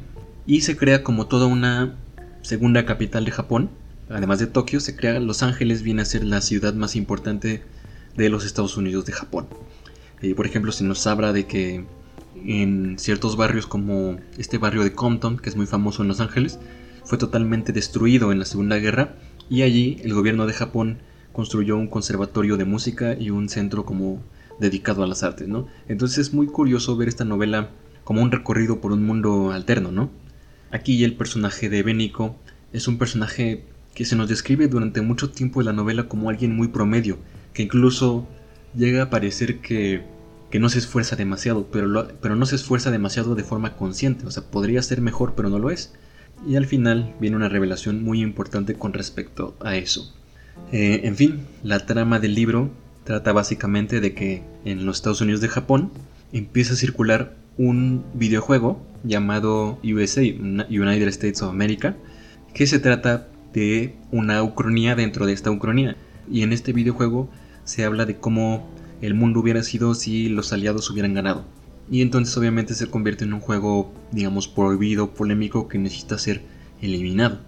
Y 0.46 0.60
se 0.60 0.76
crea 0.76 1.02
como 1.02 1.26
toda 1.26 1.46
una 1.46 1.96
segunda 2.42 2.84
capital 2.84 3.24
de 3.24 3.30
Japón. 3.30 3.70
Además 4.10 4.38
de 4.38 4.46
Tokio, 4.46 4.80
se 4.80 4.94
crea 4.94 5.18
Los 5.18 5.42
Ángeles, 5.42 5.82
viene 5.82 6.02
a 6.02 6.06
ser 6.06 6.24
la 6.24 6.40
ciudad 6.40 6.74
más 6.74 6.94
importante 6.94 7.62
de 8.16 8.28
los 8.28 8.44
Estados 8.44 8.76
Unidos 8.76 9.06
de 9.06 9.12
Japón. 9.12 9.46
Eh, 10.22 10.34
por 10.34 10.46
ejemplo, 10.46 10.72
se 10.72 10.84
nos 10.84 11.06
habla 11.06 11.32
de 11.32 11.46
que 11.46 11.84
en 12.44 12.98
ciertos 12.98 13.36
barrios 13.36 13.66
como 13.66 14.18
este 14.36 14.58
barrio 14.58 14.84
de 14.84 14.92
Compton, 14.92 15.38
que 15.38 15.48
es 15.48 15.56
muy 15.56 15.66
famoso 15.66 16.02
en 16.02 16.08
Los 16.08 16.20
Ángeles, 16.20 16.58
fue 17.04 17.18
totalmente 17.18 17.72
destruido 17.72 18.32
en 18.32 18.38
la 18.38 18.44
Segunda 18.44 18.76
Guerra 18.76 19.16
y 19.48 19.62
allí 19.62 19.98
el 20.02 20.14
gobierno 20.14 20.46
de 20.46 20.52
Japón 20.52 20.98
construyó 21.32 21.76
un 21.76 21.88
conservatorio 21.88 22.56
de 22.56 22.64
música 22.64 23.14
y 23.14 23.30
un 23.30 23.48
centro 23.48 23.84
como 23.84 24.22
dedicado 24.58 25.02
a 25.02 25.06
las 25.06 25.22
artes, 25.22 25.48
¿no? 25.48 25.68
Entonces 25.88 26.18
es 26.18 26.34
muy 26.34 26.46
curioso 26.48 26.96
ver 26.96 27.08
esta 27.08 27.24
novela 27.24 27.70
como 28.04 28.22
un 28.22 28.30
recorrido 28.30 28.80
por 28.80 28.92
un 28.92 29.04
mundo 29.04 29.52
alterno, 29.52 29.92
¿no? 29.92 30.10
Aquí 30.70 31.02
el 31.04 31.14
personaje 31.14 31.68
de 31.68 31.82
Beniko 31.82 32.36
es 32.72 32.88
un 32.88 32.98
personaje 32.98 33.64
que 33.94 34.04
se 34.04 34.16
nos 34.16 34.28
describe 34.28 34.68
durante 34.68 35.00
mucho 35.00 35.30
tiempo 35.30 35.60
en 35.60 35.66
la 35.66 35.72
novela 35.72 36.08
como 36.08 36.28
alguien 36.28 36.54
muy 36.54 36.68
promedio, 36.68 37.18
que 37.52 37.62
incluso 37.62 38.28
llega 38.74 39.04
a 39.04 39.10
parecer 39.10 39.60
que, 39.60 40.02
que 40.50 40.58
no 40.58 40.68
se 40.68 40.78
esfuerza 40.78 41.16
demasiado, 41.16 41.66
pero, 41.70 42.08
pero 42.20 42.36
no 42.36 42.46
se 42.46 42.56
esfuerza 42.56 42.90
demasiado 42.90 43.34
de 43.34 43.44
forma 43.44 43.76
consciente, 43.76 44.26
o 44.26 44.30
sea, 44.30 44.44
podría 44.44 44.82
ser 44.82 45.00
mejor, 45.00 45.34
pero 45.34 45.48
no 45.48 45.58
lo 45.58 45.70
es. 45.70 45.92
Y 46.46 46.56
al 46.56 46.66
final 46.66 47.14
viene 47.20 47.36
una 47.36 47.48
revelación 47.48 48.02
muy 48.02 48.20
importante 48.20 48.74
con 48.74 48.92
respecto 48.92 49.56
a 49.60 49.76
eso. 49.76 50.14
Eh, 50.72 51.00
en 51.04 51.16
fin, 51.16 51.40
la 51.62 51.86
trama 51.86 52.20
del 52.20 52.34
libro 52.34 52.70
trata 53.04 53.32
básicamente 53.32 54.00
de 54.00 54.14
que 54.14 54.42
en 54.64 54.84
los 54.84 54.98
Estados 54.98 55.20
Unidos 55.20 55.40
de 55.40 55.48
Japón 55.48 55.90
empieza 56.32 56.74
a 56.74 56.76
circular 56.76 57.34
un 57.56 58.04
videojuego 58.14 58.80
llamado 59.02 59.78
USA, 59.82 60.22
United 60.22 61.08
States 61.08 61.42
of 61.42 61.50
America, 61.50 61.96
que 62.54 62.66
se 62.66 62.78
trata 62.78 63.28
de 63.52 63.96
una 64.12 64.42
ucronía 64.42 64.94
dentro 64.94 65.26
de 65.26 65.32
esta 65.32 65.50
ucronía. 65.50 65.96
Y 66.30 66.42
en 66.42 66.52
este 66.52 66.72
videojuego 66.72 67.30
se 67.68 67.84
habla 67.84 68.06
de 68.06 68.16
cómo 68.16 68.66
el 69.02 69.12
mundo 69.12 69.40
hubiera 69.40 69.62
sido 69.62 69.94
si 69.94 70.30
los 70.30 70.54
aliados 70.54 70.90
hubieran 70.90 71.12
ganado. 71.12 71.44
Y 71.90 72.00
entonces 72.00 72.34
obviamente 72.38 72.72
se 72.72 72.86
convierte 72.86 73.24
en 73.24 73.34
un 73.34 73.40
juego, 73.40 73.92
digamos, 74.10 74.48
prohibido, 74.48 75.12
polémico, 75.12 75.68
que 75.68 75.76
necesita 75.76 76.16
ser 76.16 76.40
eliminado. 76.80 77.40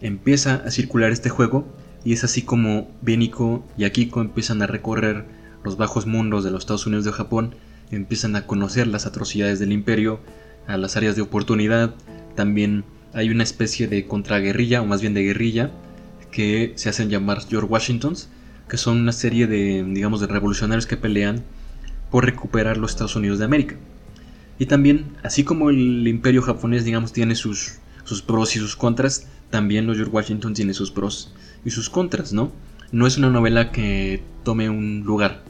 Empieza 0.00 0.62
a 0.66 0.70
circular 0.70 1.12
este 1.12 1.28
juego 1.28 1.66
y 2.04 2.14
es 2.14 2.24
así 2.24 2.40
como 2.40 2.88
Beniko 3.02 3.62
y 3.76 3.84
Akiko 3.84 4.22
empiezan 4.22 4.62
a 4.62 4.66
recorrer 4.66 5.26
los 5.62 5.76
bajos 5.76 6.06
mundos 6.06 6.42
de 6.42 6.50
los 6.50 6.60
Estados 6.62 6.86
Unidos 6.86 7.04
de 7.04 7.12
Japón, 7.12 7.54
empiezan 7.90 8.36
a 8.36 8.46
conocer 8.46 8.86
las 8.86 9.04
atrocidades 9.04 9.58
del 9.58 9.72
imperio, 9.72 10.20
a 10.66 10.78
las 10.78 10.96
áreas 10.96 11.16
de 11.16 11.22
oportunidad, 11.22 11.94
también 12.34 12.84
hay 13.12 13.28
una 13.28 13.42
especie 13.42 13.88
de 13.88 14.06
contraguerrilla, 14.06 14.80
o 14.80 14.86
más 14.86 15.02
bien 15.02 15.12
de 15.12 15.22
guerrilla, 15.22 15.70
que 16.30 16.72
se 16.76 16.88
hacen 16.88 17.10
llamar 17.10 17.42
George 17.46 17.68
Washingtons, 17.68 18.30
que 18.70 18.76
son 18.76 18.98
una 18.98 19.12
serie 19.12 19.48
de, 19.48 19.84
digamos, 19.84 20.20
de 20.20 20.28
revolucionarios 20.28 20.86
que 20.86 20.96
pelean 20.96 21.42
por 22.10 22.24
recuperar 22.24 22.76
los 22.76 22.92
Estados 22.92 23.16
Unidos 23.16 23.40
de 23.40 23.44
América. 23.44 23.74
Y 24.60 24.66
también, 24.66 25.06
así 25.24 25.42
como 25.42 25.70
el 25.70 26.06
imperio 26.06 26.40
japonés, 26.40 26.84
digamos, 26.84 27.12
tiene 27.12 27.34
sus, 27.34 27.78
sus 28.04 28.22
pros 28.22 28.54
y 28.54 28.60
sus 28.60 28.76
contras, 28.76 29.26
también 29.50 29.86
los 29.86 29.96
George 29.96 30.12
Washington 30.12 30.54
tiene 30.54 30.72
sus 30.72 30.92
pros 30.92 31.34
y 31.64 31.70
sus 31.70 31.90
contras, 31.90 32.32
¿no? 32.32 32.52
No 32.92 33.06
es 33.06 33.18
una 33.18 33.30
novela 33.30 33.72
que 33.72 34.22
tome 34.44 34.70
un 34.70 35.02
lugar, 35.04 35.42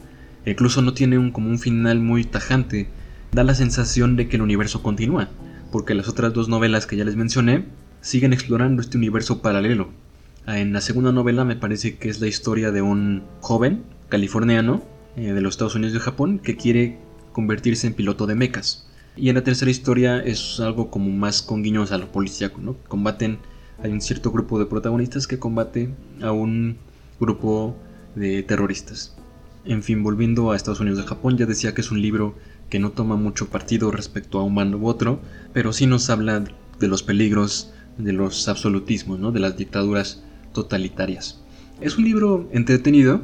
incluso 0.45 0.81
no 0.81 0.93
tiene 0.93 1.17
un, 1.19 1.31
como 1.31 1.49
un 1.49 1.59
final 1.59 1.99
muy 1.99 2.23
tajante, 2.23 2.89
da 3.31 3.43
la 3.43 3.53
sensación 3.53 4.15
de 4.15 4.27
que 4.27 4.37
el 4.37 4.41
universo 4.41 4.81
continúa, 4.81 5.29
porque 5.71 5.93
las 5.93 6.09
otras 6.09 6.33
dos 6.33 6.49
novelas 6.49 6.87
que 6.87 6.97
ya 6.97 7.05
les 7.05 7.15
mencioné 7.15 7.65
siguen 8.01 8.33
explorando 8.33 8.81
este 8.81 8.97
universo 8.97 9.41
paralelo. 9.43 9.89
En 10.47 10.73
la 10.73 10.81
segunda 10.81 11.11
novela 11.11 11.45
me 11.45 11.55
parece 11.55 11.97
que 11.97 12.09
es 12.09 12.19
la 12.19 12.27
historia 12.27 12.71
de 12.71 12.81
un 12.81 13.23
joven 13.41 13.83
californiano 14.09 14.83
eh, 15.15 15.33
de 15.33 15.41
los 15.41 15.53
Estados 15.53 15.75
Unidos 15.75 15.93
de 15.93 15.99
Japón 15.99 16.39
que 16.39 16.57
quiere 16.57 16.97
convertirse 17.31 17.85
en 17.85 17.93
piloto 17.93 18.25
de 18.25 18.35
mechas. 18.35 18.87
Y 19.15 19.29
en 19.29 19.35
la 19.35 19.43
tercera 19.43 19.69
historia 19.69 20.19
es 20.19 20.59
algo 20.59 20.89
como 20.89 21.11
más 21.11 21.43
con 21.43 21.61
guiños 21.61 21.91
a 21.91 21.99
lo 21.99 22.11
policíaco, 22.11 22.59
¿no? 22.59 22.75
Combaten, 22.87 23.37
hay 23.83 23.91
un 23.91 24.01
cierto 24.01 24.31
grupo 24.31 24.57
de 24.57 24.65
protagonistas 24.65 25.27
que 25.27 25.37
combate 25.37 25.93
a 26.21 26.31
un 26.31 26.77
grupo 27.19 27.75
de 28.15 28.41
terroristas. 28.41 29.15
En 29.63 29.83
fin, 29.83 30.01
volviendo 30.01 30.51
a 30.51 30.55
Estados 30.55 30.79
Unidos 30.79 30.97
de 30.97 31.07
Japón, 31.07 31.37
ya 31.37 31.45
decía 31.45 31.75
que 31.75 31.81
es 31.81 31.91
un 31.91 32.01
libro 32.01 32.35
que 32.69 32.79
no 32.79 32.91
toma 32.91 33.15
mucho 33.15 33.49
partido 33.49 33.91
respecto 33.91 34.39
a 34.39 34.43
un 34.43 34.55
bando 34.55 34.77
u 34.79 34.87
otro, 34.87 35.19
pero 35.53 35.71
sí 35.71 35.85
nos 35.85 36.09
habla 36.09 36.43
de 36.79 36.87
los 36.87 37.03
peligros 37.03 37.73
de 37.97 38.13
los 38.13 38.47
absolutismos, 38.47 39.19
¿no? 39.19 39.31
de 39.31 39.39
las 39.39 39.57
dictaduras 39.57 40.23
totalitarias. 40.53 41.41
Es 41.79 41.97
un 41.97 42.05
libro 42.05 42.47
entretenido, 42.51 43.21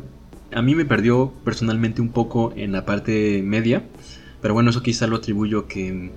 a 0.53 0.61
mí 0.61 0.75
me 0.75 0.85
perdió 0.85 1.33
personalmente 1.43 2.01
un 2.01 2.09
poco 2.09 2.53
en 2.55 2.71
la 2.71 2.85
parte 2.85 3.41
media, 3.43 3.83
pero 4.41 4.53
bueno, 4.53 4.69
eso 4.69 4.81
quizá 4.81 5.07
lo 5.07 5.17
atribuyo 5.17 5.67
que 5.67 6.11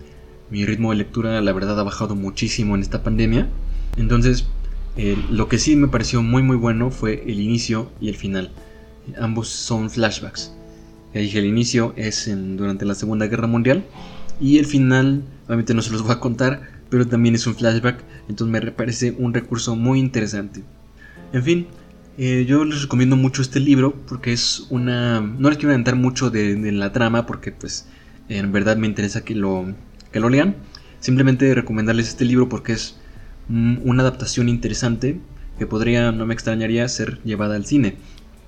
mi 0.51 0.65
ritmo 0.65 0.91
de 0.91 0.97
lectura 0.97 1.41
la 1.41 1.53
verdad 1.53 1.79
ha 1.79 1.83
bajado 1.83 2.15
muchísimo 2.15 2.75
en 2.75 2.83
esta 2.83 3.03
pandemia. 3.03 3.49
Entonces, 3.97 4.47
eh, 4.97 5.17
lo 5.31 5.49
que 5.49 5.59
sí 5.59 5.77
me 5.77 5.89
pareció 5.89 6.23
muy 6.23 6.43
muy 6.43 6.57
bueno 6.57 6.91
fue 6.91 7.23
el 7.27 7.41
inicio 7.41 7.91
y 8.01 8.09
el 8.09 8.17
final. 8.17 8.51
Ambos 9.19 9.49
son 9.49 9.91
flashbacks. 9.91 10.53
Ya 11.15 11.21
dije, 11.21 11.39
el 11.39 11.47
inicio 11.47 11.93
es 11.97 12.31
durante 12.57 12.85
la 12.85 12.95
Segunda 12.95 13.27
Guerra 13.27 13.47
Mundial 13.47 13.85
y 14.41 14.59
el 14.59 14.67
final, 14.67 15.23
obviamente 15.47 15.75
no 15.75 15.83
se 15.83 15.91
los 15.91 16.03
voy 16.03 16.13
a 16.13 16.21
contar, 16.21 16.69
pero 16.89 17.07
también 17.07 17.35
es 17.35 17.47
un 17.47 17.55
flashback, 17.55 18.05
entonces 18.29 18.53
me 18.53 18.73
parece 18.73 19.15
un 19.19 19.35
recurso 19.35 19.77
muy 19.77 19.99
interesante. 19.99 20.63
En 21.33 21.45
fin, 21.45 21.67
eh, 22.19 22.45
yo 22.47 22.65
les 22.65 22.83
recomiendo 22.83 23.17
mucho 23.17 23.41
este 23.41 23.61
libro 23.61 23.95
porque 24.09 24.33
es 24.33 24.67
una... 24.71 25.21
No 25.21 25.49
les 25.49 25.59
quiero 25.59 25.71
adelantar 25.71 25.97
mucho 25.97 26.31
de, 26.31 26.57
la 26.73 26.93
trama 26.93 27.25
porque 27.25 27.53
pues 27.53 27.87
en 28.29 28.51
verdad 28.53 28.77
me 28.77 28.87
interesa 28.87 29.25
que 29.25 29.35
lo, 29.35 29.73
que 30.13 30.21
lo 30.21 30.29
lean. 30.29 30.57
Simplemente 30.99 31.55
recomendarles 31.55 32.09
este 32.09 32.25
libro 32.25 32.49
porque 32.49 32.73
es 32.73 32.97
una 33.49 34.03
adaptación 34.03 34.49
interesante 34.49 35.21
que 35.59 35.67
podría, 35.67 36.13
no 36.13 36.27
me 36.27 36.35
extrañaría, 36.35 36.89
ser 36.89 37.21
llevada 37.23 37.57
al 37.57 37.65
cine. 37.65 37.97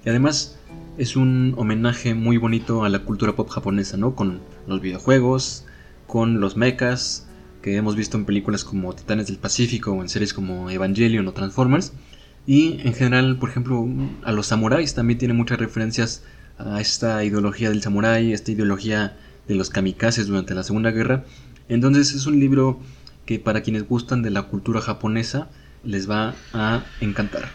Y 0.05 0.09
además 0.09 0.59
es 0.99 1.17
un 1.17 1.55
homenaje 1.57 2.15
muy 2.15 2.37
bonito 2.37 2.85
a 2.85 2.89
la 2.89 3.01
cultura 3.01 3.35
pop 3.35 3.49
japonesa, 3.49 3.97
¿no? 3.97 4.15
Con 4.15 4.41
los 4.67 4.81
videojuegos, 4.81 5.65
con 6.07 6.41
los 6.41 6.57
mechas, 6.57 7.27
que 7.62 7.77
hemos 7.77 7.97
visto 7.97 8.17
en 8.19 8.25
películas 8.25 8.65
como 8.65 8.93
Titanes 8.93 9.29
del 9.29 9.39
Pacífico 9.39 9.93
o 9.93 10.03
en 10.03 10.09
series 10.09 10.35
como 10.35 10.69
Evangelion 10.69 11.27
o 11.29 11.33
Transformers. 11.33 11.93
Y 12.47 12.81
en 12.85 12.93
general, 12.95 13.39
por 13.39 13.51
ejemplo, 13.51 13.87
a 14.25 14.33
los 14.33 14.47
samuráis 14.47 14.95
también 14.95 15.19
tiene 15.19 15.35
muchas 15.35 15.59
referencias 15.59 16.25
a 16.59 16.81
esta 16.81 17.25
ideología 17.25 17.69
del 17.69 17.83
samurái, 17.83 18.33
esta 18.33 18.51
ideología 18.51 19.17
de 19.47 19.55
los 19.55 19.71
kamikazes 19.71 20.27
durante 20.27 20.55
la 20.55 20.63
Segunda 20.65 20.91
Guerra. 20.91 21.25
Entonces 21.69 22.13
es 22.15 22.27
un 22.27 22.41
libro 22.41 22.81
que 23.27 23.39
para 23.39 23.63
quienes 23.63 23.89
gustan 23.89 24.23
de 24.23 24.31
la 24.31 24.43
cultura 24.45 24.81
japonesa 24.81 25.49
les 25.85 26.11
va 26.11 26.35
a 26.53 26.85
encantar. 27.01 27.49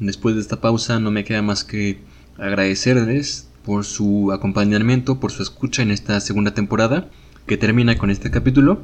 Después 0.00 0.34
de 0.34 0.40
esta 0.40 0.60
pausa 0.60 0.98
no 0.98 1.12
me 1.12 1.22
queda 1.22 1.42
más 1.42 1.62
que 1.62 2.00
agradecerles 2.36 3.51
por 3.64 3.84
su 3.84 4.32
acompañamiento, 4.32 5.20
por 5.20 5.30
su 5.30 5.42
escucha 5.42 5.82
en 5.82 5.90
esta 5.90 6.20
segunda 6.20 6.54
temporada 6.54 7.08
que 7.46 7.56
termina 7.56 7.96
con 7.96 8.10
este 8.10 8.30
capítulo. 8.30 8.80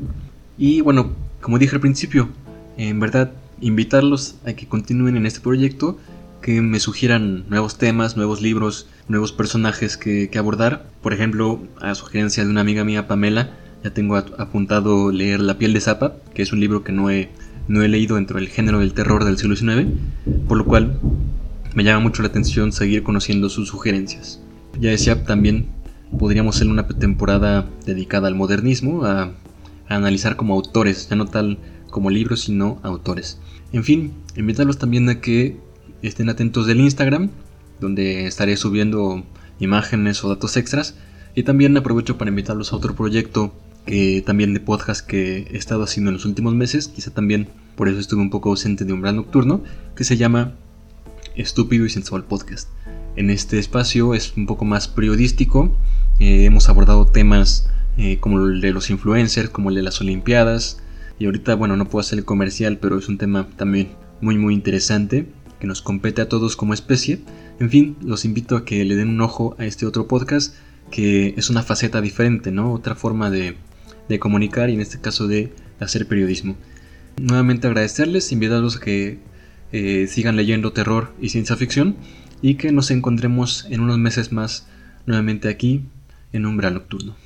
Y 0.57 0.81
bueno, 0.81 1.13
como 1.41 1.59
dije 1.59 1.77
al 1.77 1.81
principio, 1.81 2.29
en 2.77 3.01
verdad 3.01 3.33
invitarlos 3.61 4.37
a 4.47 4.53
que 4.53 4.67
continúen 4.67 5.17
en 5.17 5.27
este 5.27 5.41
proyecto, 5.41 5.99
que 6.43 6.63
me 6.63 6.81
sugieran 6.81 7.45
nuevos 7.49 7.79
temas, 7.79 8.17
nuevos 8.17 8.41
libros, 8.41 8.89
nuevos 9.09 9.33
personajes 9.33 9.97
que, 9.97 10.31
abordar. 10.39 10.89
Por 11.03 11.13
ejemplo, 11.13 11.61
a 11.81 11.95
sugerencia 11.95 12.45
de 12.45 12.51
una 12.51 12.61
amiga 12.61 12.85
mía, 12.85 13.09
Pamela, 13.09 13.57
ya 13.83 13.91
tengo 13.91 14.17
apuntado 14.17 15.11
leer 15.11 15.41
La 15.41 15.59
piel 15.59 15.73
de 15.73 15.81
Zapa, 15.81 16.17
que 16.35 16.43
es 16.43 16.53
un 16.53 16.61
libro 16.61 16.85
que 16.85 16.93
no 16.93 17.11
he 17.11 17.31
no 17.69 17.83
he 17.83 17.89
leído 17.89 18.17
dentro 18.17 18.39
del 18.39 18.49
género 18.49 18.79
del 18.79 18.95
terror 18.95 19.25
del 19.25 19.37
siglo 19.37 19.55
XIX, 19.55 19.89
por 20.49 20.57
lo 20.57 20.65
cual 20.65 20.99
me 21.75 21.85
llama 21.85 22.01
mucho 22.01 22.23
la 22.23 22.29
atención 22.29 22.73
seguir 22.73 23.03
conociendo 23.03 23.51
sus 23.51 23.69
sugerencias. 23.69 24.41
Ya 24.81 24.91
decía, 24.91 25.25
también 25.25 25.67
podríamos 26.19 26.57
hacer 26.57 26.69
una 26.69 26.87
temporada 26.87 27.69
dedicada 27.85 28.29
al 28.29 28.35
modernismo, 28.35 29.05
a, 29.05 29.33
analizar 29.89 30.37
como 30.37 30.55
autores, 30.55 31.09
ya 31.09 31.17
no 31.17 31.27
tal 31.27 31.59
como 31.91 32.11
libros, 32.11 32.41
sino 32.43 32.79
autores. 32.83 33.39
En 33.73 33.85
fin, 33.85 34.13
invitarlos 34.37 34.79
también 34.79 35.09
a 35.09 35.21
que 35.21 35.57
estén 36.03 36.29
atentos 36.29 36.67
del 36.67 36.81
Instagram, 36.81 37.31
donde 37.81 38.27
estaré 38.27 38.57
subiendo 38.57 39.25
imágenes 39.61 40.23
o 40.25 40.29
datos 40.29 40.57
extras. 40.57 40.97
Y 41.35 41.45
también 41.45 41.77
aprovecho 41.77 42.19
para 42.19 42.31
invitarlos 42.31 42.73
a 42.73 42.77
otro 42.77 42.95
proyecto 42.95 43.55
también 44.27 44.53
de 44.53 44.61
podcast 44.61 45.07
que 45.07 45.49
he 45.51 45.57
estado 45.57 45.83
haciendo 45.83 46.11
en 46.11 46.17
los 46.17 46.27
últimos 46.27 46.55
meses, 46.55 46.89
quizá 46.89 47.11
también 47.11 47.49
por 47.75 47.89
eso 47.89 47.99
estuve 47.99 48.21
un 48.21 48.29
poco 48.29 48.51
ausente 48.51 48.85
de 48.85 48.93
Umbral 48.93 49.17
Nocturno, 49.17 49.63
que 49.97 50.05
se 50.05 50.19
llama 50.19 50.53
Estúpido 51.37 51.87
y 51.87 51.91
Sensual 51.91 52.25
Podcast. 52.25 52.69
En 53.19 53.31
este 53.31 53.59
espacio 53.59 54.15
es 54.15 54.35
un 54.37 54.47
poco 54.47 54.65
más 54.65 54.87
periodístico, 54.87 55.77
eh, 56.21 56.45
hemos 56.45 56.69
abordado 56.69 57.05
temas 57.05 57.69
eh, 57.97 58.19
como 58.21 58.47
el 58.47 58.61
de 58.61 58.71
los 58.71 58.91
influencers, 58.91 59.51
como 59.51 59.71
el 59.71 59.75
de 59.75 59.83
las 59.83 60.01
Olimpiadas, 60.01 60.79
y 61.19 61.25
ahorita, 61.25 61.57
bueno, 61.57 61.77
no 61.77 61.89
puedo 61.89 61.99
hacer 61.99 62.21
el 62.21 62.25
comercial, 62.25 62.79
pero 62.79 62.97
es 62.97 63.09
un 63.09 63.19
tema 63.19 63.49
también 63.57 63.89
muy 64.21 64.39
muy 64.39 64.55
interesante 64.55 65.27
que 65.59 65.67
nos 65.67 65.83
compete 65.83 66.23
a 66.23 66.29
todos 66.29 66.55
como 66.55 66.75
especie. 66.75 67.19
En 67.59 67.71
fin, 67.71 67.97
los 68.03 68.25
invito 68.25 68.57
a 68.57 68.65
que 68.65 68.85
le 68.85 68.95
den 68.95 69.09
un 69.09 69.21
ojo 69.21 69.57
a 69.59 69.67
este 69.67 69.85
otro 69.85 70.07
podcast 70.07 70.55
que 70.93 71.35
es 71.37 71.51
una 71.51 71.65
faceta 71.65 72.01
diferente, 72.01 72.53
¿no? 72.53 72.73
Otra 72.73 72.95
forma 72.95 73.31
de, 73.31 73.57
de 74.09 74.21
comunicar 74.21 74.71
y 74.71 74.75
en 74.75 74.81
este 74.81 75.01
caso 75.01 75.27
de 75.27 75.53
hacer 75.81 76.07
periodismo. 76.07 76.57
Nuevamente 77.21 77.67
agradecerles, 77.67 78.31
invitarlos 78.31 78.77
a 78.77 78.81
que 78.81 79.19
eh, 79.73 80.07
sigan 80.07 80.37
leyendo 80.37 80.73
terror 80.73 81.13
y 81.21 81.31
ciencia 81.31 81.57
ficción 81.57 81.97
y 82.43 82.55
que 82.55 82.73
nos 82.73 82.91
encontremos 82.91 83.67
en 83.71 83.81
unos 83.81 83.99
meses 83.99 84.33
más 84.33 84.67
nuevamente 85.07 85.49
aquí 85.49 85.85
en 86.33 86.47
Umbral 86.47 86.75
Nocturno. 86.75 87.17